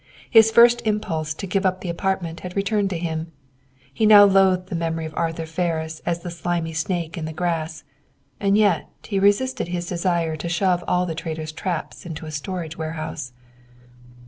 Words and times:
His 0.31 0.49
first 0.49 0.81
impulse 0.87 1.35
to 1.35 1.45
give 1.45 1.63
up 1.63 1.81
the 1.81 1.89
apartment 1.89 2.39
had 2.39 2.55
returned 2.55 2.89
to 2.89 2.97
him. 2.97 3.31
He 3.93 4.07
now 4.07 4.23
loathed 4.25 4.69
the 4.69 4.75
memory 4.75 5.05
of 5.05 5.13
Arthur 5.15 5.45
Ferris 5.45 6.01
as 6.07 6.21
the 6.21 6.31
slimy 6.31 6.73
snake 6.73 7.19
in 7.19 7.25
the 7.25 7.31
grass; 7.33 7.83
and 8.39 8.57
yet 8.57 8.89
he 9.03 9.19
resisted 9.19 9.67
his 9.67 9.85
desire 9.85 10.35
to 10.37 10.49
shove 10.49 10.83
all 10.87 11.05
the 11.05 11.13
traitor's 11.13 11.51
traps 11.51 12.03
into 12.03 12.25
a 12.25 12.31
storage 12.31 12.77
warehouse. 12.79 13.31